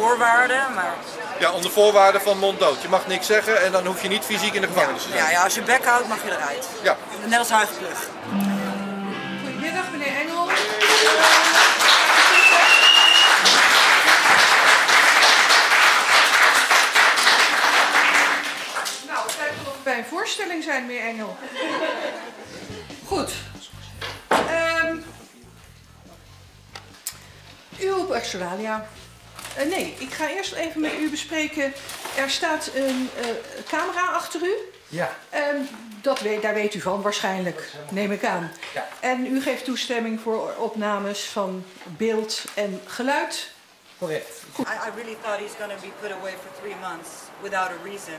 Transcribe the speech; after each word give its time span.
voorwaarden, 0.00 0.74
maar... 0.74 0.94
Ja, 1.38 1.52
onder 1.52 1.70
voorwaarden 1.70 2.20
van 2.20 2.38
monddood. 2.38 2.82
Je 2.82 2.88
mag 2.88 3.06
niks 3.06 3.26
zeggen 3.26 3.62
en 3.62 3.72
dan 3.72 3.86
hoef 3.86 4.02
je 4.02 4.08
niet 4.08 4.24
fysiek 4.24 4.54
in 4.54 4.60
de 4.60 4.66
gevangenis 4.66 5.02
te 5.02 5.08
zijn. 5.08 5.22
Ja, 5.22 5.30
ja, 5.30 5.42
als 5.42 5.54
je 5.54 5.62
bek 5.62 5.84
houdt 5.84 6.08
mag 6.08 6.24
je 6.24 6.30
eruit. 6.30 6.68
Ja. 6.82 6.96
Net 7.26 7.38
als 7.38 7.50
huigenplug. 7.50 8.08
Goedemiddag, 9.44 9.90
meneer 9.90 10.16
Engel. 10.20 10.44
Nou, 19.06 19.26
het 19.26 19.36
lijkt 19.38 19.54
wel 19.62 19.72
of 19.72 19.76
we 19.76 19.82
bij 19.82 19.98
een 19.98 20.04
voorstelling 20.04 20.62
zijn, 20.62 20.86
meneer 20.86 21.04
Engel. 21.04 21.36
Goed. 23.06 23.32
Ehm 24.28 24.96
u 27.80 27.90
op 27.90 28.10
Eh, 29.60 29.66
nee, 29.66 29.94
ik 29.98 30.12
ga 30.12 30.28
eerst 30.28 30.52
even 30.52 30.80
met 30.80 30.92
u 30.92 31.10
bespreken. 31.10 31.72
Er 32.16 32.30
staat 32.30 32.70
een 32.74 33.10
eh, 33.20 33.26
camera 33.68 34.12
achter 34.12 34.42
u. 34.42 34.54
Ja, 34.88 35.16
Ehm, 35.30 35.56
dat 36.02 36.20
weet, 36.20 36.42
daar 36.42 36.54
weet 36.54 36.74
u 36.74 36.80
van 36.80 37.02
waarschijnlijk, 37.02 37.70
neem 37.90 38.12
ik 38.12 38.24
aan. 38.24 38.52
Ja. 38.74 38.88
En 39.00 39.26
u 39.26 39.42
geeft 39.42 39.64
toestemming 39.64 40.20
voor 40.20 40.54
opnames 40.58 41.24
van 41.24 41.64
beeld 41.84 42.44
en 42.54 42.80
geluid. 42.86 43.50
correct. 43.98 44.42
I, 44.58 44.62
I 44.62 44.90
really 44.96 45.16
thought 45.22 45.40
he's 45.40 45.54
going 45.58 45.72
to 45.72 45.80
be 45.80 45.92
put 46.00 46.12
away 46.12 46.32
for 46.42 46.50
three 46.60 46.74
months 46.80 47.08
without 47.42 47.68
a 47.70 47.82
reason. 47.84 48.18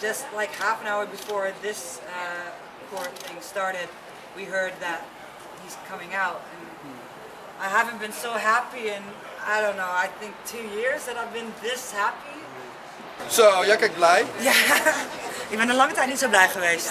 Just 0.00 0.24
like 0.38 0.50
half 0.58 0.80
an 0.80 0.86
hour 0.86 1.06
before 1.06 1.52
this 1.60 1.80
uh, 2.06 2.12
court 2.90 3.12
thing 3.24 3.36
started, 3.42 3.88
we 4.36 4.44
heard 4.44 4.72
that 4.80 5.00
he's 5.62 5.76
coming 5.90 6.14
out. 6.14 6.40
And 6.52 6.94
I 7.60 7.68
haven't 7.78 7.98
been 8.00 8.12
so 8.12 8.30
happy 8.32 8.88
in, 8.96 9.02
I 9.46 9.60
don't 9.60 9.76
know, 9.76 9.92
I 10.04 10.08
think 10.20 10.32
two 10.44 10.64
years 10.80 11.04
that 11.04 11.16
I've 11.16 11.32
been 11.32 11.52
this 11.60 11.92
happy. 11.92 12.38
Zo, 13.28 13.64
jij 13.64 13.76
kijkt 13.76 13.94
blij. 13.94 14.24
Ja, 14.38 14.52
ik 15.52 15.56
ben 15.58 15.68
een 15.68 15.76
lange 15.76 15.92
tijd 15.92 16.08
niet 16.08 16.18
zo 16.18 16.28
blij 16.28 16.48
geweest. 16.48 16.90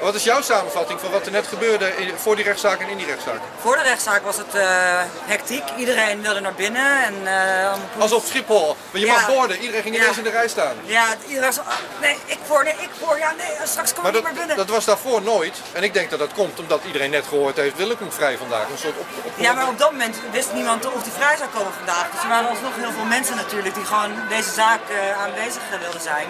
Wat 0.00 0.14
is 0.14 0.24
jouw 0.24 0.40
samenvatting 0.42 1.00
van 1.00 1.10
wat 1.10 1.26
er 1.26 1.32
net 1.32 1.46
gebeurde 1.46 1.96
in- 1.96 2.12
voor 2.16 2.36
die 2.36 2.44
rechtszaak 2.44 2.80
en 2.80 2.88
in 2.88 2.96
die 2.96 3.06
rechtszaak? 3.06 3.38
Voor 3.60 3.76
de 3.76 3.82
rechtszaak 3.82 4.22
was 4.24 4.36
het 4.36 4.54
eh, 4.54 5.00
hectiek. 5.26 5.62
Iedereen 5.76 6.22
wilde 6.22 6.40
naar 6.40 6.54
binnen. 6.54 7.04
En, 7.04 7.14
eh, 7.26 7.68
allemaal 7.68 7.78
Als 7.98 8.12
op 8.12 8.24
Schiphol. 8.24 8.76
Maar 8.90 9.00
je 9.00 9.06
Ja. 9.06 9.12
mag 9.12 9.26
boorden. 9.26 9.58
Iedereen 9.58 9.82
ging 9.82 9.94
Ja. 9.96 10.02
ineens 10.02 10.16
in 10.18 10.22
de 10.24 10.30
rij 10.30 10.48
staan. 10.48 10.74
Ja, 10.84 11.04
iedereen 11.26 11.48
was 11.48 11.58
ah, 11.58 11.66
nee, 12.00 12.16
ik 12.24 12.38
voor, 12.46 12.64
nee, 12.64 12.72
ik 12.72 12.88
voor, 13.00 13.18
ja, 13.18 13.32
nee, 13.36 13.46
straks 13.64 13.92
kom 13.94 14.06
ik 14.06 14.12
niet 14.12 14.22
meer 14.22 14.32
binnen. 14.32 14.56
dat 14.56 14.68
was 14.68 14.84
daarvoor 14.84 15.22
nooit. 15.22 15.56
En 15.72 15.82
ik 15.82 15.92
denk 15.94 16.10
dat 16.10 16.18
dat 16.18 16.32
komt 16.32 16.58
omdat 16.58 16.80
iedereen 16.86 17.10
net 17.10 17.24
gehoord 17.28 17.56
heeft, 17.56 17.76
Willem 17.76 17.96
komt 17.98 18.14
vrij 18.14 18.36
vandaag. 18.36 18.68
Een 18.70 18.78
soort 18.78 18.98
op, 18.98 19.06
op, 19.24 19.32
Ja, 19.36 19.52
maar 19.52 19.68
op 19.68 19.78
dat 19.78 19.90
moment 19.90 20.16
wist 20.30 20.52
niemand 20.52 20.92
of 20.92 21.02
die 21.02 21.12
vrij 21.12 21.36
zou 21.36 21.48
komen 21.48 21.72
vandaag. 21.76 22.10
Dus 22.12 22.22
er 22.22 22.28
waren 22.28 22.48
alsnog 22.48 22.72
heel 22.76 22.92
veel 22.92 23.04
mensen 23.04 23.36
natuurlijk 23.36 23.74
die 23.74 23.84
gewoon 23.84 24.12
deze 24.28 24.50
zaak 24.50 24.80
eh, 24.88 25.22
aanwezig 25.22 25.62
wilden 25.80 26.00
zijn. 26.00 26.26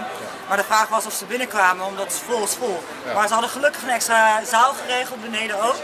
Maar 0.51 0.59
de 0.59 0.65
vraag 0.65 0.89
was 0.89 1.07
of 1.07 1.13
ze 1.13 1.25
binnenkwamen, 1.25 1.87
omdat 1.87 2.05
het 2.05 2.23
vol 2.27 2.43
is 2.45 2.55
vol. 2.59 2.83
Maar 3.15 3.27
ze 3.27 3.33
hadden 3.33 3.51
gelukkig 3.51 3.83
een 3.83 3.89
extra 3.91 4.45
zaal 4.45 4.75
geregeld 4.87 5.23
beneden 5.23 5.63
ook. 5.63 5.77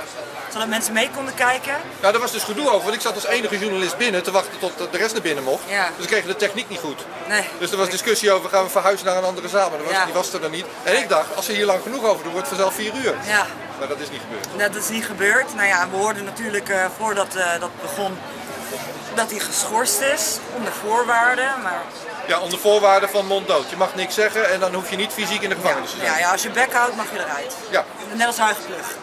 Zodat 0.53 0.69
mensen 0.69 0.93
mee 0.93 1.11
konden 1.17 1.35
kijken. 1.35 1.75
Nou, 2.01 2.13
daar 2.13 2.21
was 2.21 2.33
dus 2.33 2.43
gedoe 2.43 2.67
over. 2.71 2.83
Want 2.83 2.95
ik 2.95 3.01
zat 3.01 3.15
als 3.15 3.27
enige 3.27 3.59
journalist 3.59 3.97
binnen 3.97 4.23
te 4.23 4.31
wachten 4.31 4.59
tot 4.59 4.73
de 4.93 4.99
rest 4.99 5.13
naar 5.13 5.23
binnen 5.23 5.45
mocht. 5.45 5.63
Ja. 5.69 5.87
Dus 5.97 6.05
we 6.05 6.07
kregen 6.07 6.29
de 6.29 6.37
techniek 6.37 6.69
niet 6.69 6.79
goed. 6.81 7.05
Nee. 7.29 7.45
Dus 7.59 7.71
er 7.71 7.77
was 7.77 7.89
discussie 7.91 8.33
over, 8.33 8.51
gaan 8.51 8.65
we 8.65 8.71
verhuizen 8.71 9.07
naar 9.07 9.17
een 9.17 9.25
andere 9.25 9.49
zaal? 9.49 9.69
Maar 9.69 9.79
dat 9.79 9.87
was, 9.87 9.97
Ja. 9.97 10.05
die 10.05 10.15
was 10.15 10.33
er 10.33 10.41
dan 10.41 10.51
niet. 10.51 10.67
En 10.83 10.97
ik 10.97 11.09
dacht, 11.09 11.37
als 11.37 11.45
ze 11.47 11.53
hier 11.53 11.67
lang 11.67 11.83
genoeg 11.83 12.05
over 12.05 12.23
doen, 12.23 12.33
wordt 12.33 12.49
het 12.49 12.57
vanzelf 12.59 12.75
vier 12.75 12.95
uur. 12.95 13.15
Ja, 13.27 13.47
Maar 13.79 13.89
dat 13.89 13.99
is 14.01 14.11
niet 14.11 14.21
gebeurd. 14.21 14.73
dat 14.73 14.83
is 14.83 14.89
niet 14.89 15.05
gebeurd. 15.07 15.55
Nou 15.55 15.67
ja, 15.67 15.89
we 15.91 15.97
hoorden 15.97 16.25
natuurlijk 16.25 16.69
eh, 16.69 16.85
voordat 16.99 17.35
eh, 17.35 17.61
dat 17.61 17.71
begon 17.83 18.19
dat 19.15 19.31
hij 19.31 19.39
geschorst 19.41 20.01
is 20.01 20.39
onder 20.57 20.73
voorwaarden. 20.73 21.51
Maar 21.63 21.83
Ja, 22.27 22.41
onder 22.41 22.59
voorwaarden 22.59 23.09
van 23.09 23.27
monddood. 23.27 23.71
Je 23.71 23.77
mag 23.77 23.95
niks 23.95 24.15
zeggen 24.15 24.51
en 24.51 24.61
dan 24.61 24.75
hoef 24.75 24.91
je 24.91 24.97
niet 24.97 25.13
fysiek 25.13 25.43
in 25.43 25.49
de 25.49 25.55
gevangenis 25.55 25.91
te 25.91 25.97
zijn. 25.97 26.11
ja, 26.11 26.19
ja, 26.19 26.31
als 26.33 26.43
je 26.43 26.51
bek 26.51 26.73
houdt 26.73 26.97
mag 26.97 27.13
je 27.13 27.19
eruit. 27.19 27.57
Ja. 27.71 27.85
Net 28.13 28.27
als 28.27 28.39
huigenplug. 28.39 28.97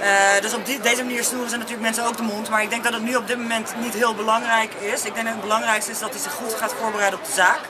Eh, 0.00 0.40
dus 0.40 0.54
op 0.54 0.66
die, 0.66 0.80
deze 0.80 1.02
manier 1.04 1.24
snoeren 1.24 1.50
ze 1.50 1.56
natuurlijk 1.56 1.82
mensen 1.82 2.06
ook 2.06 2.16
de 2.16 2.22
mond. 2.22 2.48
Maar 2.48 2.62
ik 2.62 2.70
denk 2.70 2.84
dat 2.84 2.92
het 2.92 3.02
nu 3.02 3.16
op 3.16 3.26
dit 3.26 3.38
moment 3.38 3.74
niet 3.78 3.94
heel 3.94 4.14
belangrijk 4.14 4.72
is. 4.74 5.04
Ik 5.04 5.14
denk 5.14 5.26
dat 5.26 5.34
het 5.34 5.40
belangrijkste 5.40 5.90
is 5.90 5.98
dat 5.98 6.10
hij 6.10 6.20
zich 6.20 6.32
goed 6.32 6.54
gaat 6.54 6.74
voorbereiden 6.80 7.18
op 7.18 7.24
de 7.24 7.32
zaak. 7.32 7.60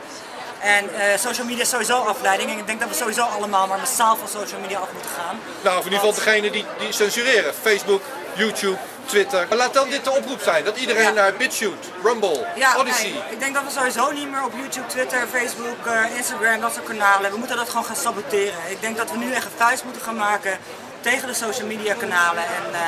En 0.60 0.94
eh, 0.94 1.18
social 1.18 1.46
media 1.46 1.62
is 1.62 1.68
sowieso 1.68 1.98
afleiding. 1.98 2.50
En 2.50 2.58
ik 2.58 2.66
denk 2.66 2.80
dat 2.80 2.88
we 2.88 2.94
sowieso 2.94 3.22
allemaal 3.22 3.66
maar 3.66 3.78
massaal 3.78 4.16
van 4.16 4.28
social 4.28 4.60
media 4.60 4.78
af 4.78 4.92
moeten 4.92 5.10
gaan. 5.10 5.38
Nou, 5.62 5.78
of 5.78 5.84
in 5.84 5.92
ieder 5.92 6.06
geval 6.06 6.24
degene 6.24 6.50
die, 6.50 6.64
die 6.78 6.92
censureren. 6.92 7.54
Facebook, 7.62 8.02
YouTube, 8.34 8.78
Twitter. 9.06 9.46
Maar 9.48 9.58
laat 9.58 9.74
dan 9.74 9.88
dit 9.88 10.04
de 10.04 10.10
oproep 10.10 10.40
zijn. 10.42 10.64
Dat 10.64 10.76
iedereen 10.76 11.02
Ja. 11.02 11.10
naar 11.10 11.32
BitChute, 11.34 11.88
Rumble, 12.02 12.46
Ja, 12.54 12.76
Odyssey. 12.78 13.10
nee, 13.10 13.22
ik 13.30 13.40
denk 13.40 13.54
dat 13.54 13.62
we 13.64 13.70
sowieso 13.70 14.10
niet 14.10 14.30
meer 14.30 14.44
op 14.44 14.52
YouTube, 14.56 14.86
Twitter, 14.86 15.26
Facebook, 15.32 15.86
eh, 15.86 16.16
Instagram, 16.16 16.60
dat 16.60 16.72
soort 16.74 16.86
kanalen. 16.86 17.30
We 17.30 17.36
moeten 17.38 17.56
dat 17.56 17.68
gewoon 17.68 17.84
gaan 17.84 17.96
saboteren. 17.96 18.58
Ik 18.68 18.80
denk 18.80 18.96
dat 18.96 19.10
we 19.10 19.16
nu 19.16 19.32
echt 19.32 19.44
een 19.44 19.50
vuist 19.56 19.84
moeten 19.84 20.02
gaan 20.02 20.16
maken 20.16 20.58
tegen 21.00 21.28
de 21.28 21.34
social 21.34 21.66
media 21.66 21.94
kanalen. 21.94 22.42
En 22.44 22.74
eh, 22.74 22.80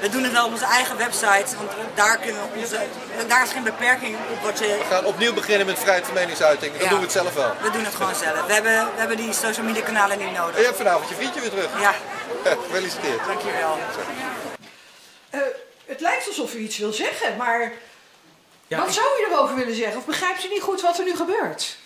we 0.00 0.08
doen 0.08 0.22
het 0.22 0.32
wel 0.32 0.44
op 0.44 0.52
onze 0.52 0.64
eigen 0.64 0.96
website, 0.96 1.56
want 1.56 1.70
daar, 1.94 2.16
kunnen 2.18 2.40
we 2.52 2.58
onze, 2.60 2.78
daar 3.28 3.42
is 3.42 3.50
geen 3.50 3.62
beperking 3.62 4.16
op 4.32 4.42
wat 4.42 4.58
je... 4.58 4.66
We 4.66 4.94
gaan 4.94 5.04
opnieuw 5.04 5.34
beginnen 5.34 5.66
met 5.66 5.78
vrijheid 5.78 6.04
van 6.04 6.14
meningsuiting. 6.14 6.72
Dan 6.72 6.82
Ja. 6.82 6.88
doen 6.88 6.98
we 6.98 7.04
het 7.04 7.12
zelf 7.14 7.34
wel. 7.34 7.52
We 7.62 7.70
doen 7.70 7.84
het 7.84 7.94
gewoon 7.94 8.14
zelf. 8.14 8.46
We 8.46 8.52
hebben, 8.52 8.72
we 8.72 8.98
hebben 8.98 9.16
die 9.16 9.32
social 9.32 9.66
media 9.66 9.82
kanalen 9.82 10.18
niet 10.18 10.26
En 10.28 10.32
nodig. 10.34 10.56
je 10.58 10.64
hebt 10.64 10.76
vanavond 10.76 11.08
je 11.08 11.14
vriendje 11.14 11.40
weer 11.40 11.50
terug. 11.50 11.68
Ja, 11.80 11.92
Gefeliciteerd. 12.66 13.20
dankjewel. 13.26 13.78
Het 15.88 16.00
lijkt 16.00 16.26
alsof 16.26 16.54
u 16.54 16.58
iets 16.58 16.78
wil 16.78 16.92
zeggen, 16.92 17.36
maar 17.36 17.72
Ja, 18.66 18.78
wat 18.78 18.88
ik, 18.88 18.94
zou 18.94 19.06
u 19.20 19.32
erover 19.32 19.56
willen 19.56 19.74
zeggen? 19.74 19.98
Of 19.98 20.06
begrijpt 20.06 20.44
u 20.44 20.48
niet 20.48 20.62
goed 20.62 20.80
wat 20.80 20.98
er 20.98 21.04
nu 21.04 21.16
gebeurt? 21.16 21.76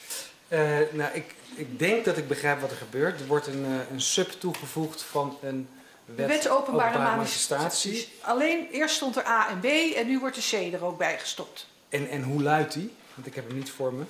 eh, 0.49 0.79
nou, 0.91 1.13
ik, 1.13 1.35
ik 1.55 1.79
denk 1.79 2.05
dat 2.05 2.17
ik 2.17 2.29
begrijp 2.29 2.61
wat 2.61 2.71
er 2.71 2.77
gebeurt. 2.77 3.21
Er 3.21 3.27
wordt 3.27 3.47
een, 3.47 3.65
eh, 3.65 3.93
een 3.93 4.01
sub 4.01 4.31
toegevoegd 4.31 5.03
van 5.03 5.39
een 5.43 5.69
wet, 6.05 6.27
wet 6.27 6.49
openbare 6.49 6.89
openbare 6.89 7.17
manifestaties. 7.17 8.09
Alleen 8.21 8.69
eerst 8.71 8.95
stond 8.95 9.17
er 9.17 9.27
A 9.27 9.49
en 9.49 9.61
B 9.61 9.65
en 9.97 10.07
nu 10.07 10.19
wordt 10.19 10.37
de 10.51 10.71
C 10.71 10.75
er 10.75 10.85
ook 10.85 10.99
bij 10.99 11.19
gestopt. 11.19 11.67
En, 11.89 12.09
en 12.09 12.23
hoe 12.23 12.43
luidt 12.43 12.73
die? 12.73 12.93
Want 13.15 13.27
ik 13.27 13.35
heb 13.35 13.47
hem 13.47 13.57
niet 13.57 13.71
voor 13.71 13.93
me. 13.93 14.05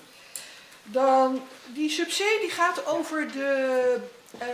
Dan, 0.83 1.43
die 1.75 1.91
subsidie 1.91 2.41
die 2.41 2.51
gaat 2.51 2.87
over 2.87 3.33
de 3.33 3.97
eh, 4.39 4.49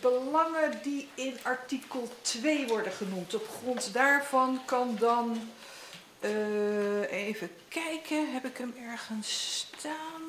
belangen 0.00 0.80
die 0.82 1.08
in 1.14 1.38
artikel 1.42 2.08
2 2.22 2.66
worden 2.66 2.92
genoemd. 2.92 3.34
Op 3.34 3.48
grond 3.60 3.92
daarvan 3.92 4.62
kan 4.64 4.96
dan, 5.00 5.50
eh, 6.20 7.12
even 7.12 7.50
kijken, 7.68 8.32
heb 8.32 8.44
ik 8.44 8.56
hem 8.56 8.74
ergens 8.90 9.66
staan? 9.76 10.22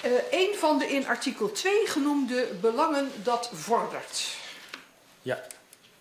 Eh, 0.00 0.10
een 0.30 0.54
van 0.58 0.78
de 0.78 0.86
in 0.86 1.06
artikel 1.06 1.52
2 1.52 1.86
genoemde 1.86 2.48
belangen 2.60 3.10
dat 3.22 3.50
vordert. 3.52 4.36
Ja, 5.22 5.42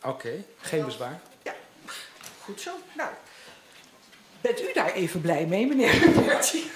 oké. 0.03 0.43
Geen 0.57 0.85
bezwaar. 0.85 1.19
Ja, 1.43 1.53
goed 2.43 2.61
zo. 2.61 2.71
Nou, 2.93 3.09
bent 4.41 4.61
u 4.61 4.73
daar 4.73 4.93
even 4.93 5.21
blij 5.21 5.45
mee, 5.45 5.67
meneer 5.67 6.11
Bertie? 6.25 6.71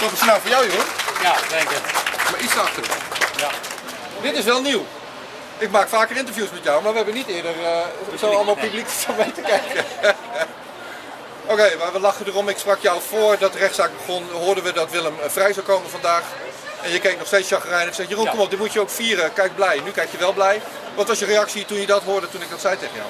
Wat 0.00 0.12
is 0.12 0.24
nou 0.24 0.40
voor 0.40 0.50
jou, 0.50 0.70
joh? 0.70 1.07
Ja, 1.22 1.34
denk 1.48 1.70
ik. 1.70 1.82
Maar 2.30 2.40
iets 2.40 2.56
achter. 2.56 2.82
Ja. 3.36 3.48
Dit 4.22 4.34
is 4.36 4.44
wel 4.44 4.60
nieuw. 4.60 4.84
Ik 5.58 5.70
maak 5.70 5.88
vaker 5.88 6.16
interviews 6.16 6.50
met 6.50 6.64
jou, 6.64 6.82
maar 6.82 6.90
we 6.90 6.96
hebben 6.96 7.14
niet 7.14 7.26
eerder 7.28 7.64
eh, 7.64 7.78
zo 8.18 8.26
allemaal 8.30 8.54
publiek 8.54 8.88
zo 9.06 9.12
mee 9.16 9.32
te 9.32 9.40
kijken. 9.40 9.84
Oké, 11.52 11.70
maar 11.78 11.92
we 11.92 12.00
lachen 12.00 12.26
erom. 12.26 12.48
Ik 12.48 12.58
sprak 12.58 12.80
jou 12.80 13.00
voor 13.08 13.38
dat 13.38 13.52
de 13.52 13.58
rechtszaak 13.58 13.90
begon. 13.96 14.28
Hoorden 14.32 14.64
we 14.64 14.72
dat 14.72 14.90
Willem 14.90 15.14
eh, 15.22 15.30
vrij 15.30 15.52
zou 15.52 15.66
komen 15.66 15.90
vandaag. 15.90 16.22
En 16.82 16.90
je 16.92 17.00
keek 17.00 17.18
nog 17.18 17.26
steeds 17.26 17.48
chagrijnig. 17.48 17.88
Ik 17.88 17.94
zeg, 17.94 18.08
Jeroen, 18.08 18.24
Ja. 18.24 18.30
kom 18.30 18.40
op, 18.40 18.50
dit 18.50 18.58
moet 18.58 18.72
je 18.72 18.80
ook 18.80 18.90
vieren. 18.90 19.32
Kijk 19.32 19.54
blij. 19.54 19.80
Nu 19.84 19.90
kijk 19.90 20.10
je 20.10 20.18
wel 20.18 20.32
blij. 20.32 20.60
Wat 20.94 21.06
was 21.08 21.18
je 21.18 21.24
reactie 21.24 21.64
toen 21.64 21.80
je 21.80 21.86
dat 21.86 22.02
hoorde, 22.02 22.28
toen 22.30 22.42
ik 22.42 22.50
dat 22.50 22.60
zei 22.60 22.76
tegen 22.78 22.94
jou? 22.94 23.08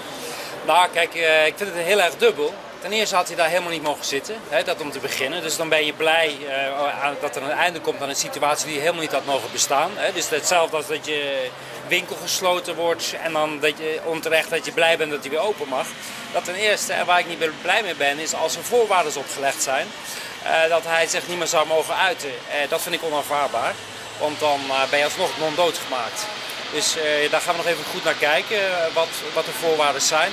Nou, 0.67 0.89
kijk, 0.93 1.15
eh, 1.15 1.47
ik 1.47 1.55
vind 1.57 1.75
het 1.75 1.85
heel 1.85 2.01
erg 2.01 2.17
dubbel. 2.17 2.55
Ten 2.81 2.93
eerste 2.93 3.17
had 3.17 3.27
hij 3.27 3.37
daar 3.37 3.49
helemaal 3.49 3.71
niet 3.71 3.83
mogen 3.83 4.05
zitten, 4.05 4.37
hè, 4.49 4.63
dat 4.63 4.81
om 4.81 4.91
te 4.91 4.99
beginnen. 4.99 5.43
Dus 5.43 5.57
dan 5.57 5.69
ben 5.69 5.87
je 5.87 5.93
blij 5.93 6.37
eh, 6.49 7.11
dat 7.21 7.37
er 7.37 7.43
een 7.43 7.51
einde 7.51 7.81
komt 7.81 8.03
aan 8.03 8.09
een 8.09 8.17
situatie 8.17 8.67
die 8.67 8.79
helemaal 8.79 9.01
niet 9.01 9.13
had 9.13 9.25
mogen 9.25 9.53
bestaan. 9.53 9.91
Hè. 9.95 10.13
Dus 10.13 10.29
hetzelfde 10.29 10.77
als 10.77 10.87
dat 10.87 11.07
je 11.07 11.49
winkel 11.89 12.17
gesloten 12.23 12.75
wordt 12.75 13.15
en 13.23 13.33
dan 13.33 13.61
dat 13.61 13.79
je 13.79 14.01
onterecht 14.05 14.51
dat 14.51 14.65
je 14.65 14.73
blij 14.73 14.97
bent 14.97 15.11
dat 15.11 15.21
hij 15.21 15.31
weer 15.31 15.41
open 15.41 15.69
mag. 15.69 15.87
Dat 16.33 16.45
ten 16.45 16.55
eerste, 16.55 16.93
en 16.93 17.07
waar 17.07 17.19
ik 17.19 17.29
niet 17.29 17.63
blij 17.63 17.83
mee 17.83 17.95
ben, 17.95 18.19
is 18.19 18.35
als 18.35 18.57
er 18.57 18.65
voorwaarden 18.65 19.17
opgelegd 19.17 19.63
zijn, 19.63 19.87
eh, 20.43 20.69
dat 20.69 20.85
hij 20.85 21.07
zich 21.07 21.29
niet 21.29 21.39
meer 21.39 21.47
zou 21.47 21.67
mogen 21.67 21.97
uiten. 21.97 22.29
Eh, 22.29 22.69
dat 22.69 22.83
vind 22.83 22.95
ik 22.95 23.05
onaanvaardbaar, 23.05 23.75
want 24.19 24.41
dan 24.41 24.61
ben 24.91 24.99
je 24.99 25.05
alsnog 25.05 25.39
non-dood 25.39 25.79
gemaakt. 25.79 26.27
Dus 26.73 26.97
daar 27.31 27.41
gaan 27.41 27.57
we 27.57 27.63
nog 27.63 27.73
even 27.73 27.85
goed 27.85 28.05
naar 28.05 28.15
kijken, 28.15 28.61
wat, 28.95 29.09
wat 29.35 29.45
de 29.45 29.51
voorwaarden 29.51 30.03
zijn. 30.03 30.33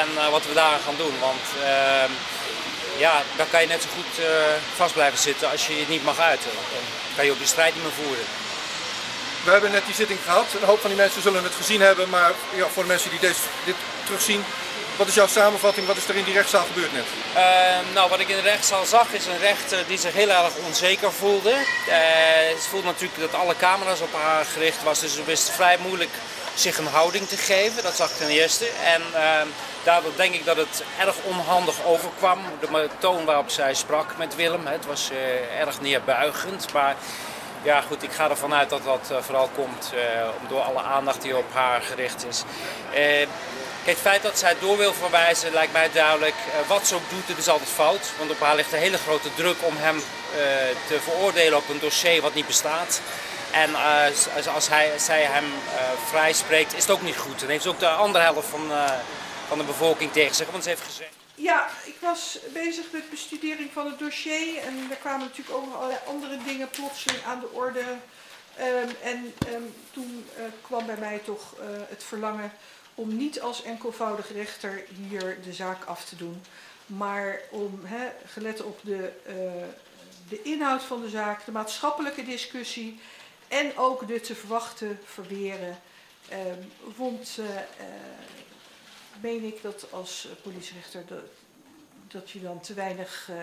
En 0.00 0.08
eh, 0.18 0.28
wat 0.30 0.46
we 0.46 0.54
daar 0.54 0.78
gaan 0.84 0.96
doen. 0.96 1.14
Want 1.20 1.44
ehm, 1.64 2.10
ja, 2.96 3.22
dan 3.36 3.46
kan 3.50 3.60
je 3.60 3.66
net 3.66 3.82
zo 3.82 3.88
goed 3.94 4.24
eh, 4.24 4.30
vast 4.76 4.92
blijven 4.92 5.18
zitten 5.18 5.50
als 5.50 5.66
je 5.66 5.78
je 5.78 5.84
niet 5.88 6.04
mag 6.04 6.18
uiten. 6.18 6.50
Dan 6.54 6.84
kan 7.16 7.24
je 7.24 7.30
ook 7.30 7.38
de 7.38 7.54
strijd 7.54 7.74
niet 7.74 7.82
meer 7.82 7.98
voeren. 8.04 8.26
We 9.44 9.50
hebben 9.50 9.70
net 9.70 9.86
die 9.86 9.94
zitting 9.94 10.18
gehad. 10.24 10.46
Een 10.60 10.66
hoop 10.66 10.80
van 10.80 10.90
die 10.90 10.98
mensen 10.98 11.22
zullen 11.22 11.42
het 11.42 11.54
gezien 11.54 11.80
hebben. 11.80 12.08
Maar 12.08 12.32
ja, 12.54 12.66
voor 12.68 12.82
de 12.82 12.88
mensen 12.88 13.10
die 13.10 13.20
deze, 13.20 13.40
dit 13.64 13.74
terugzien. 14.04 14.44
Wat 14.96 15.08
is 15.08 15.14
jouw 15.14 15.26
samenvatting? 15.26 15.86
Wat 15.86 15.96
is 15.96 16.08
er 16.08 16.16
in 16.16 16.24
die 16.24 16.34
rechtszaal 16.34 16.64
gebeurd 16.64 16.92
net? 16.92 17.04
Ehm, 17.34 17.92
nou, 17.92 18.08
wat 18.08 18.20
ik 18.20 18.28
in 18.28 18.36
de 18.36 18.42
rechtszaal 18.42 18.84
zag 18.84 19.12
is 19.12 19.26
een 19.26 19.38
rechter 19.38 19.86
die 19.86 19.98
zich 19.98 20.12
heel 20.12 20.28
erg 20.28 20.54
onzeker 20.66 21.12
voelde. 21.12 21.50
Eh, 21.50 21.96
ze 22.62 22.68
voelde 22.68 22.86
natuurlijk 22.86 23.20
dat 23.20 23.40
alle 23.40 23.56
camera's 23.56 24.00
op 24.00 24.14
haar 24.14 24.44
gericht 24.44 24.82
was, 24.82 25.00
dus 25.00 25.14
ze 25.14 25.24
wist 25.24 25.50
vrij 25.50 25.78
moeilijk 25.78 26.10
zich 26.54 26.78
een 26.78 26.86
houding 26.86 27.28
te 27.28 27.36
geven. 27.36 27.82
Dat 27.82 27.96
zag 27.96 28.10
ik 28.10 28.16
ten 28.16 28.28
eerste. 28.28 28.66
En 28.84 29.02
ehm, 29.14 29.46
daardoor 29.84 30.12
denk 30.16 30.34
ik 30.34 30.44
dat 30.44 30.56
het 30.56 30.84
erg 30.98 31.14
onhandig 31.22 31.84
overkwam. 31.84 32.38
De 32.60 32.88
toon 32.98 33.24
waarop 33.24 33.50
zij 33.50 33.74
sprak 33.74 34.16
met 34.16 34.34
Willem. 34.34 34.66
Het 34.66 34.86
was 34.86 35.10
eh, 35.10 35.60
erg 35.60 35.80
neerbuigend. 35.80 36.72
Maar 36.72 36.96
ja, 37.62 37.80
goed, 37.80 38.02
ik 38.02 38.12
ga 38.12 38.30
ervan 38.30 38.54
uit 38.54 38.70
dat 38.70 38.84
dat 38.84 39.10
eh, 39.10 39.16
vooral 39.20 39.48
komt 39.54 39.92
uh, 39.94 40.00
door 40.48 40.60
alle 40.60 40.82
aandacht 40.82 41.22
die 41.22 41.36
op 41.36 41.52
haar 41.52 41.82
gericht 41.82 42.26
is. 42.28 42.42
Het 43.84 43.98
feit 43.98 44.22
dat 44.22 44.38
zij 44.38 44.54
door 44.60 44.76
wil 44.76 44.94
verwijzen 44.94 45.52
lijkt 45.52 45.72
mij 45.72 45.90
duidelijk. 45.92 46.34
wat 46.66 46.86
ze 46.86 46.94
ook 46.94 47.10
doet, 47.10 47.28
het 47.28 47.38
is 47.38 47.48
altijd 47.48 47.68
fout. 47.68 48.12
Want 48.18 48.30
op 48.30 48.40
haar 48.40 48.56
ligt 48.56 48.72
een 48.72 48.78
hele 48.78 48.98
grote 48.98 49.34
druk 49.34 49.56
om 49.60 49.74
hem 49.76 50.02
te 50.86 51.00
veroordelen 51.00 51.58
op 51.58 51.68
een 51.68 51.78
dossier 51.80 52.22
wat 52.22 52.34
niet 52.34 52.46
bestaat. 52.46 53.00
En 53.50 53.74
als 54.54 54.68
hij, 54.68 54.90
zij 54.96 55.22
hem 55.22 55.44
vrij 56.08 56.32
spreekt, 56.32 56.74
is 56.74 56.82
het 56.82 56.90
ook 56.90 57.02
niet 57.02 57.16
goed. 57.16 57.42
En 57.42 57.48
heeft 57.48 57.62
ze 57.62 57.68
ook 57.68 57.78
de 57.78 57.88
andere 57.88 58.24
helft 58.24 58.48
van, 58.48 58.70
van 59.56 59.60
de 59.60 59.72
bevolking 59.72 60.12
tegen 60.12 60.34
zich. 60.34 60.50
Want 60.50 60.62
ze 60.62 60.68
heeft 60.68 60.82
gezegd. 60.82 61.14
Ja, 61.34 61.68
ik 61.84 61.96
was 62.00 62.38
bezig 62.52 62.84
met 62.92 63.10
bestudering 63.10 63.70
van 63.72 63.86
het 63.86 63.98
dossier. 63.98 64.58
En 64.58 64.90
er 64.90 64.96
kwamen 64.96 65.26
natuurlijk 65.26 65.56
ook 65.56 65.74
allerlei 65.74 65.98
andere 66.06 66.38
dingen 66.44 66.70
plotseling 66.70 67.24
aan 67.24 67.40
de 67.40 67.50
orde. 67.50 67.80
Um, 67.80 68.90
en 69.02 69.34
um, 69.48 69.74
toen 69.90 70.24
kwam 70.62 70.86
bij 70.86 70.96
mij 70.96 71.18
toch 71.18 71.54
het 71.88 72.04
verlangen 72.04 72.52
om 72.94 73.16
niet 73.16 73.40
als 73.40 73.62
enkelvoudig 73.62 74.32
rechter 74.32 74.84
hier 75.08 75.42
de 75.42 75.52
zaak 75.52 75.84
af 75.84 76.04
te 76.04 76.16
doen. 76.16 76.42
Maar 76.86 77.40
om, 77.50 77.80
gelet 78.26 78.62
op 78.62 78.80
de, 78.82 79.12
de 80.28 80.42
inhoud 80.42 80.82
van 80.82 81.00
de 81.00 81.08
zaak, 81.08 81.44
de 81.44 81.52
maatschappelijke 81.52 82.24
discussie 82.24 83.00
en 83.48 83.76
ook 83.76 84.08
de 84.08 84.20
te 84.20 84.34
verwachten 84.34 85.00
verweren. 85.04 85.78
Uh, 86.32 86.38
vond, 86.96 87.38
meen 89.20 89.44
ik 89.44 89.62
dat 89.62 89.86
als 89.90 90.28
politierechter 90.42 91.02
dat, 91.06 91.18
dat 92.08 92.30
je 92.30 92.42
dan 92.42 92.60
te 92.60 92.74
weinig 92.74 93.28
uh, 93.30 93.36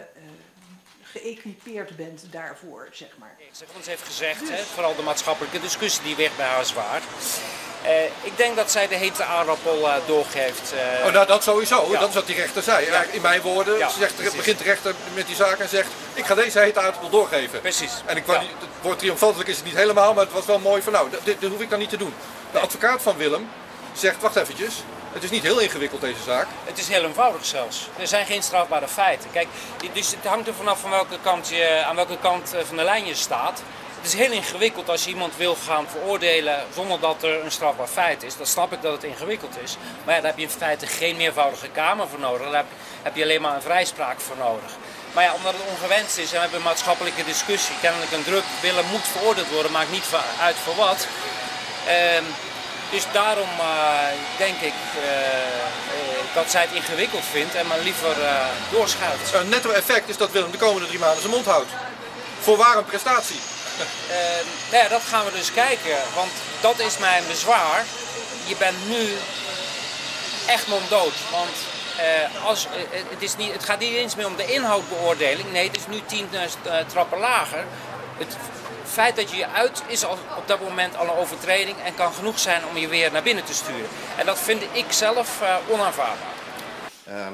geëquipeerd 1.03 1.95
bent 1.95 2.23
daarvoor, 2.31 2.87
zeg 2.91 3.09
maar. 3.17 3.35
Want 3.71 3.83
ze 3.83 3.89
heeft 3.89 4.05
gezegd, 4.05 4.39
dus. 4.39 4.49
hè, 4.49 4.63
vooral 4.63 4.95
de 4.95 5.01
maatschappelijke 5.01 5.59
discussie 5.59 6.03
die 6.03 6.15
weegt 6.15 6.37
bij 6.37 6.45
haar 6.45 6.65
zwaar. 6.65 7.01
Uh, 7.85 8.03
ik 8.03 8.37
denk 8.37 8.55
dat 8.55 8.71
zij 8.71 8.87
de 8.87 8.95
hete 8.95 9.23
aardappel 9.23 9.79
uh, 9.79 9.95
doorgeeft. 10.07 10.73
Uh... 10.73 11.05
Oh, 11.05 11.13
nou, 11.13 11.27
dat 11.27 11.43
sowieso. 11.43 11.91
Ja. 11.91 11.99
Dat 11.99 12.09
is 12.09 12.15
wat 12.15 12.27
die 12.27 12.35
rechter 12.35 12.63
zei. 12.63 12.85
Ja. 12.85 13.03
In 13.03 13.21
mijn 13.21 13.41
woorden 13.41 13.77
ja, 13.77 13.89
ze 13.89 13.99
zegt, 13.99 14.35
begint 14.35 14.57
de 14.57 14.63
rechter 14.63 14.95
met 15.13 15.27
die 15.27 15.35
zaak 15.35 15.59
en 15.59 15.69
zegt... 15.69 15.89
ik 16.13 16.25
ga 16.25 16.35
deze 16.35 16.59
hete 16.59 16.79
aardappel 16.79 17.09
doorgeven. 17.09 17.61
Precies. 17.61 17.91
En 18.05 18.17
ik 18.17 18.27
ja. 18.27 18.39
niet, 18.39 18.49
het 18.49 18.69
woord 18.81 18.99
triomfantelijk 18.99 19.49
is 19.49 19.55
het 19.55 19.65
niet 19.65 19.75
helemaal... 19.75 20.13
maar 20.13 20.23
het 20.23 20.33
was 20.33 20.45
wel 20.45 20.59
mooi 20.59 20.81
van 20.81 20.93
nou, 20.93 21.09
dit, 21.09 21.39
dit 21.39 21.49
hoef 21.49 21.61
ik 21.61 21.69
dan 21.69 21.79
niet 21.79 21.89
te 21.89 21.97
doen. 21.97 22.13
De 22.51 22.59
advocaat 22.59 23.01
van 23.01 23.17
Willem 23.17 23.49
zegt, 23.93 24.21
wacht 24.21 24.35
eventjes... 24.35 24.73
Het 25.13 25.23
is 25.23 25.29
niet 25.29 25.43
heel 25.43 25.59
ingewikkeld 25.59 26.01
deze 26.01 26.23
zaak. 26.23 26.47
Het 26.65 26.77
is 26.77 26.87
heel 26.87 27.03
eenvoudig 27.03 27.45
zelfs. 27.45 27.87
Er 27.99 28.07
zijn 28.07 28.25
geen 28.25 28.43
strafbare 28.43 28.87
feiten. 28.87 29.31
Kijk, 29.31 29.47
dus 29.93 30.11
het 30.11 30.25
hangt 30.25 30.47
er 30.47 30.53
vanaf 30.53 30.79
van 30.79 30.89
welke 30.89 31.17
kant 31.21 31.49
je, 31.49 31.83
aan 31.85 31.95
welke 31.95 32.17
kant 32.17 32.53
van 32.65 32.77
de 32.77 32.83
lijn 32.83 33.05
je 33.05 33.15
staat. 33.15 33.61
Het 33.95 34.07
is 34.07 34.13
heel 34.13 34.31
ingewikkeld 34.31 34.89
als 34.89 35.03
je 35.03 35.09
iemand 35.09 35.37
wil 35.37 35.55
gaan 35.65 35.87
veroordelen 35.89 36.63
zonder 36.73 36.99
dat 36.99 37.23
er 37.23 37.43
een 37.43 37.51
strafbaar 37.51 37.87
feit 37.87 38.23
is. 38.23 38.37
Dan 38.37 38.45
snap 38.45 38.73
ik 38.73 38.81
dat 38.81 38.91
het 38.91 39.03
ingewikkeld 39.03 39.57
is. 39.63 39.77
Maar 40.05 40.15
ja, 40.15 40.21
daar 40.21 40.29
heb 40.29 40.39
je 40.39 40.45
in 40.45 40.49
feite 40.49 40.87
geen 40.87 41.17
meervoudige 41.17 41.69
kamer 41.69 42.07
voor 42.07 42.19
nodig. 42.19 42.45
Daar 42.45 42.55
heb, 42.55 42.65
heb 43.01 43.15
je 43.15 43.23
alleen 43.23 43.41
maar 43.41 43.55
een 43.55 43.61
vrijspraak 43.61 44.19
voor 44.19 44.37
nodig. 44.37 44.71
Maar 45.13 45.23
ja, 45.23 45.33
omdat 45.33 45.53
het 45.53 45.71
ongewenst 45.71 46.17
is 46.17 46.27
en 46.27 46.33
we 46.33 46.39
hebben 46.39 46.59
een 46.59 46.65
maatschappelijke 46.65 47.23
discussie, 47.23 47.75
kennelijk 47.81 48.11
een 48.11 48.23
druk 48.23 48.43
willen 48.61 48.85
moet 48.91 49.07
veroordeeld 49.07 49.49
worden, 49.49 49.71
maakt 49.71 49.91
niet 49.91 50.05
uit 50.41 50.55
voor 50.55 50.75
wat. 50.75 51.07
Ehm, 51.87 52.23
dus 52.91 53.03
daarom 53.11 53.49
uh, 53.59 53.67
denk 54.37 54.59
ik 54.59 54.73
uh, 54.95 55.03
dat 56.33 56.51
zij 56.51 56.61
het 56.61 56.71
ingewikkeld 56.71 57.23
vindt 57.31 57.55
en 57.55 57.67
maar 57.67 57.79
liever 57.79 58.17
uh, 58.19 58.45
doorschuift. 58.71 59.33
Een 59.33 59.49
netto 59.49 59.69
effect 59.69 60.09
is 60.09 60.17
dat 60.17 60.31
Willem 60.31 60.51
de 60.51 60.57
komende 60.57 60.87
drie 60.87 60.99
maanden 60.99 61.19
zijn 61.21 61.33
mond 61.33 61.45
houdt. 61.45 61.69
Voorwaar 62.39 62.77
een 62.77 62.85
prestatie. 62.85 63.39
nou 64.71 64.83
ja, 64.83 64.89
dat 64.89 65.01
gaan 65.01 65.25
we 65.25 65.31
dus 65.31 65.53
kijken, 65.53 65.97
want 66.15 66.31
dat 66.61 66.79
is 66.79 66.97
mijn 66.97 67.23
bezwaar. 67.27 67.85
Je 68.45 68.55
bent 68.57 68.87
nu 68.87 69.17
echt 70.45 70.67
monddood, 70.67 71.13
want 71.31 71.55
als, 72.43 72.67
het, 73.09 73.21
is 73.21 73.35
niet, 73.35 73.53
het 73.53 73.63
gaat 73.63 73.79
niet 73.79 73.93
eens 73.93 74.15
meer 74.15 74.25
om 74.25 74.35
de 74.35 74.53
inhoudbeoordeling, 74.53 75.51
nee, 75.51 75.67
het 75.67 75.77
is 75.77 75.87
nu 75.87 76.01
tien 76.05 76.29
trappen 76.87 77.19
lager. 77.19 77.63
Het, 78.17 78.35
feit 78.89 79.15
dat 79.15 79.31
je 79.31 79.37
je 79.37 79.47
uit 79.47 79.83
is 79.87 80.03
op 80.03 80.43
dat 80.45 80.61
moment 80.61 80.95
al 80.95 81.03
een 81.03 81.15
overtreding 81.15 81.77
en 81.77 81.95
kan 81.95 82.13
genoeg 82.13 82.39
zijn 82.39 82.65
om 82.65 82.77
je 82.77 82.87
weer 82.87 83.11
naar 83.11 83.23
binnen 83.23 83.43
te 83.45 83.53
sturen. 83.53 83.89
En 84.17 84.25
dat 84.25 84.39
vind 84.39 84.63
ik 84.71 84.91
zelf 84.91 85.41
uh, 85.41 85.57
onaanvaardbaar. 85.69 86.33
Uh, 87.07 87.27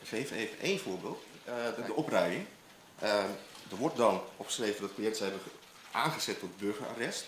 ik 0.00 0.08
geef 0.08 0.30
even 0.30 0.60
één 0.60 0.80
voorbeeld. 0.80 1.22
Uh, 1.48 1.54
de, 1.76 2.04
de. 2.06 2.40
Uh, 3.02 3.08
er 3.70 3.76
wordt 3.76 3.96
dan 3.96 4.22
opgeschreven 4.36 4.80
dat 4.80 4.94
cliënten 4.94 5.22
hebben 5.22 5.42
aangezet 5.90 6.38
tot 6.38 6.58
burgerarrest. 6.58 7.26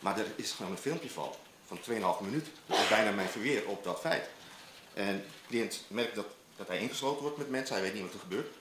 Maar 0.00 0.18
er 0.18 0.26
is 0.36 0.52
gewoon 0.52 0.72
een 0.72 0.78
filmpje 0.78 1.10
van, 1.10 1.34
van 1.66 1.78
2,5 1.78 1.84
minuten. 2.20 2.52
Dat 2.66 2.78
is 2.78 2.88
bijna 2.88 3.10
mijn 3.10 3.28
verweer 3.28 3.66
op 3.66 3.84
dat 3.84 4.00
feit. 4.00 4.28
En 4.94 5.16
de 5.16 5.46
cliënt 5.48 5.80
merkt 5.88 6.14
dat, 6.14 6.26
dat 6.56 6.68
hij 6.68 6.78
ingesloten 6.78 7.22
wordt 7.22 7.36
met 7.36 7.50
mensen, 7.50 7.74
hij 7.74 7.84
weet 7.84 7.94
niet 7.94 8.02
wat 8.02 8.12
er 8.12 8.18
gebeurt. 8.18 8.54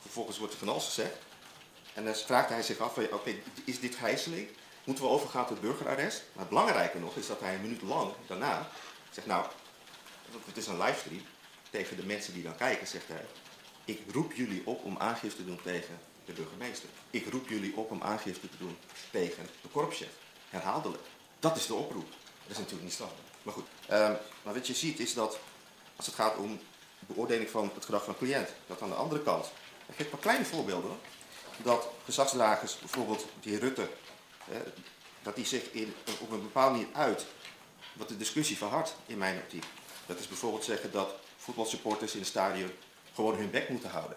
Vervolgens 0.00 0.38
wordt 0.38 0.52
er 0.52 0.58
van 0.58 0.68
alles 0.68 0.84
gezegd. 0.84 1.16
En 1.96 2.04
dan 2.04 2.14
vraagt 2.14 2.48
hij 2.48 2.62
zich 2.62 2.78
af, 2.78 2.98
oké, 2.98 3.34
is 3.64 3.80
dit 3.80 3.94
gijzeling? 3.94 4.48
Moeten 4.84 5.04
we 5.04 5.10
overgaan 5.10 5.46
tot 5.46 5.60
burgerarrest? 5.60 6.22
Maar 6.32 6.40
het 6.40 6.48
belangrijke 6.48 6.98
nog 6.98 7.16
is 7.16 7.26
dat 7.26 7.40
hij 7.40 7.54
een 7.54 7.60
minuut 7.60 7.82
lang 7.82 8.12
daarna 8.26 8.68
zegt, 9.10 9.26
nou, 9.26 9.46
het 10.46 10.56
is 10.56 10.66
een 10.66 10.78
livestream. 10.78 11.22
Tegen 11.70 11.96
de 11.96 12.06
mensen 12.06 12.34
die 12.34 12.42
dan 12.42 12.56
kijken 12.56 12.86
zegt 12.86 13.08
hij, 13.08 13.24
ik 13.84 14.00
roep 14.12 14.32
jullie 14.32 14.62
op 14.64 14.84
om 14.84 14.98
aangifte 14.98 15.36
te 15.36 15.44
doen 15.44 15.60
tegen 15.62 15.98
de 16.24 16.32
burgemeester. 16.32 16.88
Ik 17.10 17.26
roep 17.30 17.48
jullie 17.48 17.76
op 17.76 17.90
om 17.90 18.02
aangifte 18.02 18.48
te 18.48 18.56
doen 18.58 18.76
tegen 19.10 19.46
de 19.62 19.68
korpschef. 19.68 20.12
Herhaaldelijk. 20.50 21.02
Dat 21.38 21.56
is 21.56 21.66
de 21.66 21.74
oproep. 21.74 22.08
Dat 22.42 22.50
is 22.50 22.56
natuurlijk 22.56 22.82
niet 22.82 22.92
strafbaar. 22.92 23.24
Maar 23.42 23.54
goed, 23.54 23.66
um, 23.90 24.16
maar 24.42 24.54
wat 24.54 24.66
je 24.66 24.74
ziet 24.74 25.00
is 25.00 25.14
dat 25.14 25.38
als 25.96 26.06
het 26.06 26.14
gaat 26.14 26.36
om 26.36 26.60
beoordeling 26.98 27.50
van 27.50 27.70
het 27.74 27.84
gedrag 27.84 28.04
van 28.04 28.12
een 28.12 28.18
cliënt, 28.18 28.48
dat 28.66 28.82
aan 28.82 28.88
de 28.88 28.94
andere 28.94 29.22
kant, 29.22 29.46
ik 29.86 29.94
geef 29.96 30.12
een 30.12 30.18
kleine 30.18 30.44
voorbeelden 30.44 30.98
dat 31.62 31.88
gezagsdragers, 32.04 32.78
bijvoorbeeld 32.78 33.26
die 33.40 33.58
Rutte, 33.58 33.88
dat 35.22 35.36
die 35.36 35.46
zich 35.46 35.70
in, 35.70 35.94
op 36.20 36.30
een 36.30 36.42
bepaalde 36.42 36.70
manier 36.70 36.94
uit, 36.94 37.26
wat 37.92 38.08
de 38.08 38.16
discussie 38.16 38.56
verhardt 38.56 38.94
in 39.06 39.18
mijn 39.18 39.38
optiek. 39.38 39.64
Dat 40.06 40.18
is 40.18 40.28
bijvoorbeeld 40.28 40.64
zeggen 40.64 40.92
dat 40.92 41.14
voetbalsupporters 41.36 42.12
in 42.12 42.18
het 42.18 42.28
stadion 42.28 42.70
gewoon 43.14 43.36
hun 43.36 43.50
bek 43.50 43.68
moeten 43.68 43.90
houden. 43.90 44.16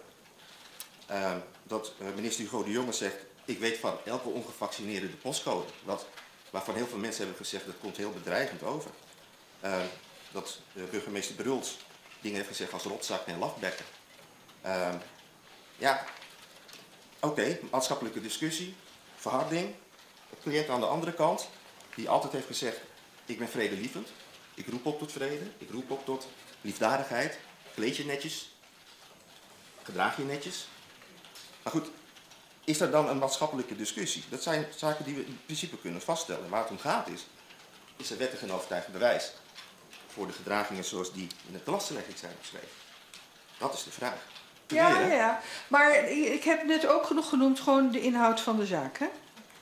Uh, 1.10 1.32
dat 1.62 1.92
uh, 1.98 2.06
minister 2.14 2.44
Hugo 2.44 2.64
de 2.64 2.70
Jonge 2.70 2.92
zegt, 2.92 3.16
ik 3.44 3.58
weet 3.58 3.78
van 3.78 3.98
elke 4.04 4.28
ongevaccineerde 4.28 5.10
de 5.10 5.16
postcode. 5.16 5.66
Wat, 5.84 6.06
waarvan 6.50 6.74
heel 6.74 6.86
veel 6.86 6.98
mensen 6.98 7.24
hebben 7.24 7.44
gezegd, 7.44 7.66
dat 7.66 7.78
komt 7.80 7.96
heel 7.96 8.10
bedreigend 8.10 8.62
over. 8.62 8.90
Uh, 9.64 9.80
dat 10.32 10.60
burgemeester 10.90 11.34
Bruls 11.34 11.78
dingen 12.20 12.36
heeft 12.36 12.48
gezegd 12.48 12.72
als 12.72 12.82
rotzak 12.82 13.26
en 13.26 13.38
lafbekken. 13.38 13.84
Ehm, 14.62 14.96
ja, 15.76 16.04
Oké, 17.20 17.58
maatschappelijke 17.70 18.20
discussie, 18.20 18.74
verharding. 19.16 19.74
De 20.30 20.36
cliënt 20.42 20.68
aan 20.68 20.80
de 20.80 20.86
andere 20.86 21.12
kant, 21.12 21.48
die 21.94 22.08
altijd 22.08 22.32
heeft 22.32 22.46
gezegd, 22.46 22.78
ik 23.26 23.38
ben 23.38 23.48
vredelievend. 23.48 24.08
Ik 24.54 24.68
roep 24.68 24.86
op 24.86 24.98
tot 24.98 25.12
vrede, 25.12 25.44
ik 25.58 25.70
roep 25.70 25.90
op 25.90 26.04
tot 26.04 26.28
liefdadigheid. 26.60 27.38
Kleed 27.74 27.96
je 27.96 28.04
netjes, 28.04 28.54
gedraag 29.82 30.16
je 30.16 30.22
netjes. 30.22 30.68
Maar 31.62 31.72
goed, 31.72 31.90
is 32.64 32.80
er 32.80 32.90
dan 32.90 33.08
een 33.08 33.18
maatschappelijke 33.18 33.76
discussie? 33.76 34.24
Dat 34.28 34.42
zijn 34.42 34.66
zaken 34.76 35.04
die 35.04 35.14
we 35.14 35.26
in 35.26 35.40
principe 35.44 35.78
kunnen 35.78 36.02
vaststellen. 36.02 36.48
Waar 36.48 36.62
het 36.62 36.70
om 36.70 36.78
gaat 36.78 37.08
is, 37.08 37.26
is 37.96 38.10
er 38.10 38.18
wettig 38.18 38.42
en 38.42 38.52
overtuigend 38.52 38.92
bewijs 38.92 39.32
voor 40.06 40.26
de 40.26 40.32
gedragingen 40.32 40.84
zoals 40.84 41.12
die 41.12 41.28
in 41.46 41.52
de 41.52 41.60
belastinglegging 41.64 42.18
zijn 42.18 42.36
beschreven? 42.40 42.68
Dat 43.58 43.74
is 43.74 43.84
de 43.84 43.90
vraag. 43.90 44.26
Ja, 44.70 45.00
ja, 45.00 45.14
ja. 45.14 45.40
Maar 45.68 46.08
ik 46.08 46.44
heb 46.44 46.64
net 46.64 46.86
ook 46.86 47.06
genoeg 47.06 47.28
genoemd, 47.28 47.60
gewoon 47.60 47.90
de 47.90 48.00
inhoud 48.00 48.40
van 48.40 48.56
de 48.56 48.66
zaak, 48.66 48.98
hè? 48.98 49.06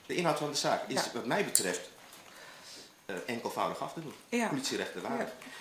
De 0.06 0.14
inhoud 0.14 0.38
van 0.38 0.50
de 0.50 0.56
zaak 0.56 0.88
is 0.88 1.12
wat 1.12 1.26
mij 1.26 1.44
betreft 1.44 1.90
uh, 3.06 3.16
enkelvoudig 3.26 3.80
af 3.80 3.92
te 3.92 4.00
doen. 4.00 4.14
Ja. 4.28 4.50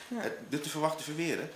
Ja. 0.10 0.22
de 0.50 0.60
te 0.60 0.70
verwachten 0.70 1.04
verweren 1.04 1.51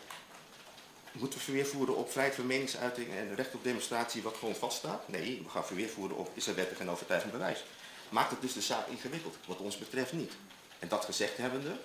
moeten 1.12 1.40
we 1.40 1.46
verweer 1.46 1.66
voeren 1.66 1.96
op 1.96 2.12
vrijheid 2.12 2.36
van 2.36 2.46
meningsuiting 2.46 3.10
en 3.10 3.36
recht 3.36 3.54
op 3.54 3.64
demonstratie 3.64 4.22
wat 4.22 4.36
gewoon 4.38 4.56
vaststaat? 4.56 5.08
Nee, 5.08 5.42
we 5.44 5.50
gaan 5.50 5.66
verweer 5.66 5.90
voeren 5.90 6.18
op 6.18 6.30
is 6.34 6.48
er 6.48 6.56
wettig 6.56 6.80
en 6.80 6.90
overtuigend 6.90 7.32
bewijs. 7.32 7.64
Maakt 8.10 8.32
het 8.32 8.42
dus 8.42 8.54
de 8.54 8.62
zaak 8.62 8.88
ingewikkeld, 8.88 9.36
wat 9.46 9.58
ons 9.58 9.78
betreft 9.78 10.14
niet. 10.14 10.32
En 10.80 10.88
dat 10.88 11.06
gezegd 11.06 11.38
hebbende, 11.38 11.76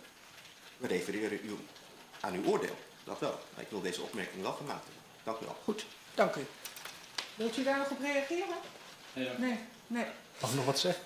we 0.77 0.87
refereren 0.87 1.41
u 1.45 1.57
aan 2.21 2.35
uw 2.35 2.45
oordeel. 2.45 2.77
dat 3.05 3.19
wel. 3.19 3.39
Ik 3.59 3.67
wil 3.69 3.81
deze 3.81 4.03
opmerking 4.03 4.43
wel 4.43 4.53
gemaakt 4.53 4.85
hebben. 4.85 5.03
Dank 5.27 5.41
u 5.41 5.45
wel. 5.45 5.57
Goed, 5.65 5.85
dank 6.15 6.35
u. 6.35 6.47
Wilt 7.35 7.57
u 7.57 7.63
daar 7.63 7.79
nog 7.79 7.91
op 7.91 8.01
reageren? 8.01 8.57
Nee. 9.13 9.59
Nee. 9.87 10.05
Mag 10.41 10.51
ik 10.51 10.57
nog 10.57 10.65
wat 10.65 10.79
zeggen? 10.79 11.03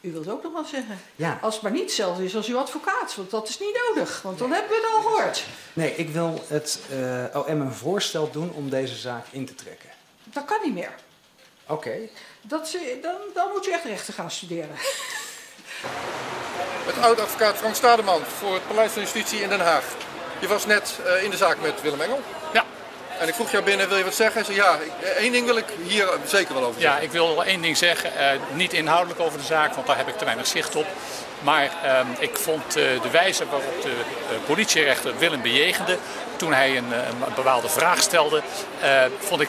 U 0.00 0.12
wilt 0.12 0.28
ook 0.28 0.42
nog 0.42 0.52
wat 0.52 0.68
zeggen? 0.68 0.98
Ja. 1.16 1.38
Als 1.42 1.54
het 1.54 1.62
maar 1.62 1.72
niet 1.72 1.82
hetzelfde 1.82 2.24
is 2.24 2.36
als 2.36 2.46
uw 2.46 2.58
advocaat, 2.58 3.14
want 3.14 3.30
dat 3.30 3.48
is 3.48 3.58
niet 3.58 3.80
nodig, 3.88 4.22
want 4.22 4.38
dan 4.38 4.52
hebben 4.52 4.70
we 4.70 4.76
het 4.76 4.94
al 4.94 5.02
gehoord. 5.10 5.44
Nee, 5.72 5.94
ik 5.96 6.08
wil 6.08 6.44
het 6.48 6.80
eh, 6.90 7.24
OM 7.46 7.60
een 7.60 7.72
voorstel 7.72 8.30
doen 8.30 8.52
om 8.52 8.70
deze 8.70 8.94
zaak 8.96 9.26
in 9.30 9.46
te 9.46 9.54
trekken. 9.54 9.88
Dat 10.24 10.44
kan 10.44 10.58
niet 10.62 10.74
meer. 10.74 10.94
Oké. 11.66 11.98
Dat, 12.42 12.68
ze- 12.68 12.98
dan, 13.02 13.16
dan 13.34 13.48
moet 13.52 13.66
u 13.66 13.72
echt 13.72 13.84
rechten 13.84 14.14
gaan 14.14 14.30
studeren. 14.30 14.76
Met 16.86 16.98
oud-advocaat 16.98 17.56
Frank 17.56 17.74
Stademan 17.74 18.20
voor 18.24 18.54
het 18.54 18.66
Paleis 18.66 18.92
van 18.92 19.02
Justitie 19.02 19.40
in 19.40 19.48
Den 19.48 19.60
Haag. 19.60 19.84
Je 20.38 20.46
was 20.48 20.66
net 20.66 20.98
eh, 21.06 21.22
in 21.22 21.30
de 21.30 21.36
zaak 21.36 21.56
met 21.60 21.80
Willem 21.82 22.00
Engel. 22.00 22.20
Ja. 22.52 22.64
En 23.18 23.28
ik 23.28 23.34
vroeg 23.34 23.50
jou 23.50 23.64
binnen, 23.64 23.88
wil 23.88 23.98
je 23.98 24.04
wat 24.04 24.14
zeggen? 24.14 24.44
Zei, 24.44 24.56
ja, 24.56 24.74
ik- 24.74 24.92
eh, 25.04 25.08
één 25.10 25.32
ding 25.32 25.46
wil 25.46 25.56
ik 25.56 25.64
hier 25.86 26.08
zeker 26.26 26.54
wel 26.54 26.64
over 26.64 26.80
Ja, 26.80 26.86
zeggen. 26.86 27.02
ik 27.04 27.12
wil 27.12 27.34
wel 27.34 27.44
één 27.44 27.60
ding 27.62 27.76
zeggen. 27.76 28.16
eh, 28.16 28.38
niet 28.52 28.72
inhoudelijk 28.72 29.20
over 29.20 29.38
de 29.38 29.44
zaak, 29.44 29.74
want 29.74 29.86
daar 29.86 29.96
heb 29.96 30.08
ik 30.08 30.18
te 30.18 30.24
weinig 30.24 30.46
zicht 30.46 30.76
op. 30.76 30.86
Maar 31.40 31.70
ehm, 31.84 32.06
ik 32.18 32.36
vond 32.36 32.72
de 32.72 33.10
wijze 33.10 33.44
waarop 33.50 33.82
de 33.82 33.92
politierechter 34.46 35.18
Willem 35.18 35.42
bejegende 35.42 35.98
toen 36.36 36.52
hij 36.52 36.76
een, 36.76 36.92
een 36.92 37.34
bepaalde 37.34 37.68
vraag 37.68 38.02
stelde, 38.02 38.42
vond 39.18 39.40
ik 39.40 39.48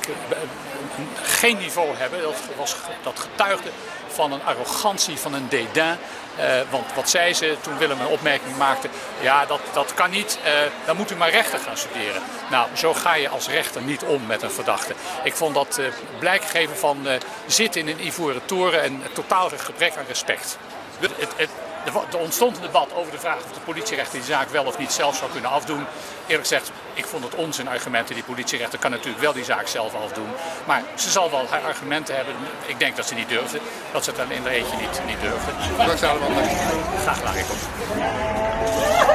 geen 1.24 1.58
niveau 1.58 1.96
hebben. 1.98 2.22
Dat, 2.22 2.36
was, 2.58 2.75
dat 3.04 3.20
getuigde 3.20 3.70
van 4.15 4.31
een 4.31 4.43
arrogantie, 4.45 5.17
van 5.17 5.34
een 5.34 5.50
dédain. 5.50 5.98
Eh, 6.38 6.45
want 6.69 6.86
wat 6.95 7.10
zei 7.10 7.34
ze 7.34 7.57
toen 7.62 7.77
Willem 7.77 8.00
een 8.01 8.07
opmerking 8.07 8.57
maakte? 8.57 8.89
Ja, 9.22 9.45
dat, 9.45 9.60
dat 9.74 9.93
kan 9.93 10.10
niet. 10.10 10.39
eh, 10.43 10.51
dan 10.86 10.95
moet 10.98 11.12
u 11.12 11.15
maar 11.15 11.29
rechten 11.29 11.60
gaan 11.60 11.77
studeren. 11.77 12.22
Nou, 12.50 12.67
zo 12.75 12.93
ga 12.93 13.15
je 13.15 13.29
als 13.29 13.48
rechter 13.48 13.81
niet 13.81 14.03
om 14.03 14.25
met 14.25 14.41
een 14.41 14.51
verdachte. 14.51 14.93
Ik 15.24 15.34
vond 15.36 15.55
dat 15.55 15.77
eh, 15.77 15.86
blijk 16.19 16.43
geven 16.43 16.77
van 16.77 17.07
zitten 17.48 17.81
in 17.81 17.88
een 17.88 18.05
ivoren 18.05 18.45
toren 18.45 18.84
en 18.84 19.01
totaal 19.13 19.50
gebrek 19.57 19.98
aan 19.98 20.05
respect. 20.07 20.57
Het, 21.00 21.12
het- 21.36 21.50
er 21.86 22.20
ontstond 22.20 22.56
een 22.56 22.62
debat 22.62 22.94
over 22.94 23.12
de 23.12 23.20
vraag 23.20 23.38
of 23.38 23.51
de 23.51 23.60
politierechter 23.60 24.20
die 24.20 24.27
zaak 24.27 24.50
wel 24.50 24.63
of 24.63 24.77
niet 24.77 24.92
zelf 24.92 25.15
zou 25.15 25.32
kunnen 25.32 25.51
afdoen. 25.51 25.86
Eerlijk 26.27 26.48
gezegd, 26.48 26.72
ik 26.94 27.06
vond 27.06 27.24
het 27.24 27.36
onzin 27.36 27.68
argumenten. 27.68 28.15
Die 28.15 28.24
politierechter 28.24 28.80
kan 28.80 28.92
natuurlijk 28.92 29.24
wel 29.24 29.34
die 29.34 29.44
zaak 29.44 29.68
zelf 29.68 29.94
afdoen. 29.96 30.30
Maar 30.65 30.84
ze 30.96 31.10
zal 31.10 31.32
wel 31.32 31.48
haar 31.50 31.62
argumenten 31.62 32.15
hebben. 32.15 32.36
Ik 32.65 32.80
denk 32.80 32.96
dat 32.96 33.08
ze 33.08 33.13
niet 33.13 33.30
durfde. 33.30 33.60
Dat 33.92 34.04
ze 34.04 34.10
het 34.10 34.20
dan 34.20 34.32
in 34.32 34.44
de 34.44 34.50
eentje 34.50 34.77
niet, 34.77 35.01
niet 35.06 35.22
durfde. 35.22 35.51
Dank 35.77 35.92
je. 35.92 35.98
Graag 37.04 37.18
gedaan, 37.18 39.14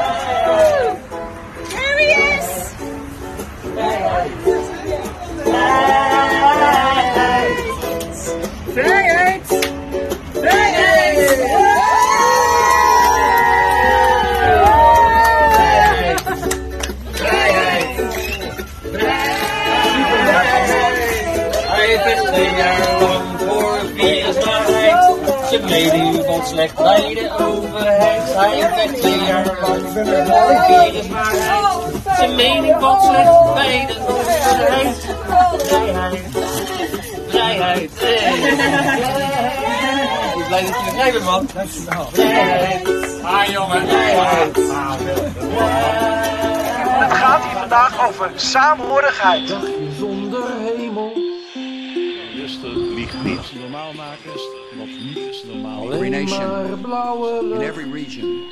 Zijn 25.50 25.64
mening 25.64 26.24
valt 26.24 26.46
slecht 26.46 26.74
bij 26.76 27.14
de 27.14 27.30
overheid. 27.38 28.34
Hij 28.34 28.70
vecht 28.74 29.00
twee 29.00 29.18
jaar 29.18 29.44
lang 29.44 29.56
voor 29.56 29.90
viruswaarheid. 29.92 31.04
Zijn 32.16 32.34
mening 32.34 32.76
valt 32.80 33.02
slecht 33.02 33.54
bij 33.54 33.86
de 33.86 33.96
overheid. 34.08 35.06
Vrijheid. 35.58 36.20
Vrijheid. 37.28 37.90
Hey. 37.94 38.38
Ik 40.28 40.36
ben 40.36 40.46
blij 40.46 40.62
dat 40.62 40.74
je 40.84 40.92
bij 40.96 41.12
bent, 41.12 41.24
man. 41.24 41.48
Vrijheid. 42.12 42.88
Ah, 43.22 43.44
jongen. 43.46 43.88
Vrijheid. 43.88 44.56
Het 47.00 47.12
gaat 47.12 47.42
hier 47.42 47.58
vandaag 47.58 48.08
over 48.08 48.30
saamhorigheid. 48.34 49.54
Zonder. 49.98 50.59
Niet. 53.24 53.52
Normaal 53.60 53.92
maken 53.92 54.34
is 54.34 54.42
wat 54.78 54.86
niet 54.86 55.16
is 55.16 55.44
normaal. 55.52 55.92
Every 55.92 56.08
nation 56.08 57.52
in 57.52 57.60
every 57.60 57.92
region 57.92 58.42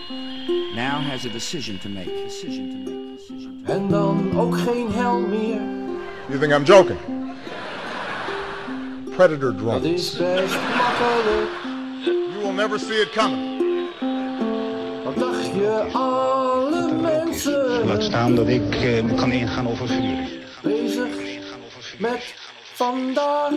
now 0.75 1.01
has 1.11 1.25
a 1.27 1.29
decision 1.33 1.79
to 1.79 1.89
make. 1.89 2.11
Decision 2.25 2.85
to 2.85 2.91
make. 2.91 3.15
Decision 3.17 3.63
to 3.65 3.73
En 3.73 3.89
dan 3.89 4.39
ook 4.39 4.59
geen 4.59 4.93
hel 4.93 5.19
meer. 5.19 5.61
You 6.29 6.39
think 6.41 6.53
I'm 6.53 6.65
joking? 6.65 6.99
Predator 9.17 9.53
Dat 9.53 9.59
drones. 9.59 9.85
is 9.85 10.17
best 10.17 10.55
makkelijk. 10.77 11.51
You 12.05 12.43
will 12.43 12.53
never 12.53 12.79
see 12.79 13.01
it 13.01 13.11
coming. 13.11 13.57
Wat 15.05 15.17
dacht 15.19 15.45
je, 15.47 15.87
alle 15.93 16.93
mensen 16.93 17.87
Laat 17.87 18.03
staan 18.03 18.35
dat 18.35 18.49
ik 18.49 18.75
eh, 18.75 19.17
kan 19.17 19.33
ingaan 19.33 19.69
over 19.69 19.87
vuur. 19.89 20.29
bezig 20.63 21.09
met 21.99 22.35
vandaag? 22.75 23.53